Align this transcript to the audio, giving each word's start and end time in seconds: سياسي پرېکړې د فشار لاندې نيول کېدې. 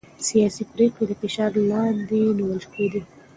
سياسي 0.29 0.63
پرېکړې 0.73 1.05
د 1.07 1.11
فشار 1.21 1.51
لاندې 1.69 2.21
نيول 2.37 2.61
کېدې. 2.73 3.01